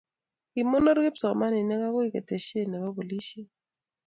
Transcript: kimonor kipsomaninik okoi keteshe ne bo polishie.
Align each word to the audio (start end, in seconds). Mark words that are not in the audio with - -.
kimonor 0.53 0.97
kipsomaninik 1.05 1.81
okoi 1.89 2.13
keteshe 2.13 2.59
ne 2.67 2.77
bo 2.81 2.89
polishie. 2.97 3.45